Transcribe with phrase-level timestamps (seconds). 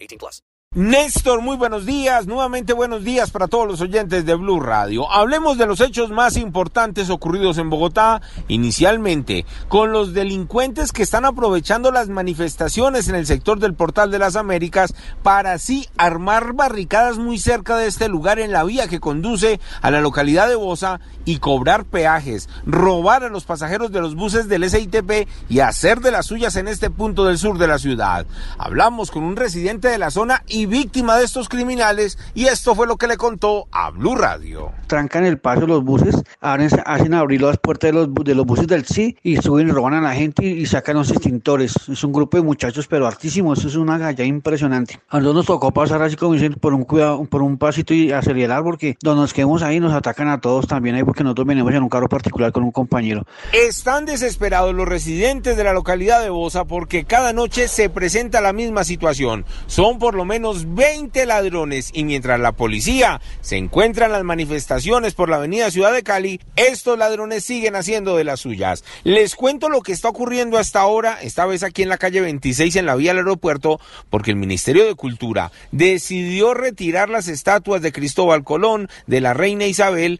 [0.00, 0.42] 18 plus.
[0.74, 2.26] Néstor, muy buenos días.
[2.26, 5.10] Nuevamente buenos días para todos los oyentes de Blue Radio.
[5.10, 11.24] Hablemos de los hechos más importantes ocurridos en Bogotá, inicialmente con los delincuentes que están
[11.24, 17.16] aprovechando las manifestaciones en el sector del Portal de las Américas para así armar barricadas
[17.16, 21.00] muy cerca de este lugar en la vía que conduce a la localidad de Bosa
[21.24, 26.10] y cobrar peajes, robar a los pasajeros de los buses del SITP y hacer de
[26.10, 28.26] las suyas en este punto del sur de la ciudad.
[28.58, 32.96] Hablamos con un residente de la zona víctima de estos criminales y esto fue lo
[32.96, 34.72] que le contó a Blue Radio.
[34.86, 38.86] Trancan el paso los buses, hacen, abrir las puertas de los, de los buses del
[38.86, 41.74] sí y suben y roban a la gente y, sacan los extintores.
[41.88, 45.00] Es un grupo de muchachos pero hartísimos, es una galla impresionante.
[45.08, 48.12] A nosotros nos tocó pasar así como dicen por un cuidado, por un pasito y
[48.12, 51.72] acelerar porque donde nos quedemos ahí nos atacan a todos también ahí porque nosotros venimos
[51.74, 53.24] en un carro particular con un compañero.
[53.52, 58.52] Están desesperados los residentes de la localidad de Bosa porque cada noche se presenta la
[58.52, 59.44] misma situación.
[59.66, 65.14] Son por lo menos 20 ladrones y mientras la policía se encuentra en las manifestaciones
[65.14, 68.84] por la avenida Ciudad de Cali, estos ladrones siguen haciendo de las suyas.
[69.04, 72.76] Les cuento lo que está ocurriendo hasta ahora, esta vez aquí en la calle 26
[72.76, 73.78] en la vía al aeropuerto,
[74.08, 79.66] porque el Ministerio de Cultura decidió retirar las estatuas de Cristóbal Colón, de la reina
[79.66, 80.18] Isabel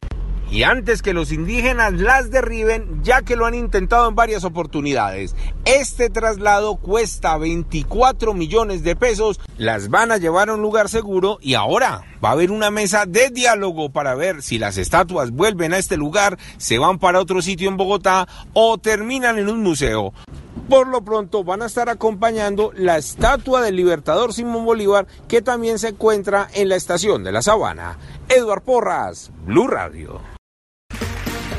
[0.51, 5.37] y antes que los indígenas las derriben, ya que lo han intentado en varias oportunidades.
[5.65, 11.39] Este traslado cuesta 24 millones de pesos, las van a llevar a un lugar seguro
[11.41, 15.75] y ahora va a haber una mesa de diálogo para ver si las estatuas vuelven
[15.75, 20.13] a este lugar, se van para otro sitio en Bogotá o terminan en un museo.
[20.69, 25.79] Por lo pronto van a estar acompañando la estatua del libertador Simón Bolívar que también
[25.79, 27.97] se encuentra en la estación de la Sabana.
[28.29, 30.38] Eduard Porras, Blue Radio.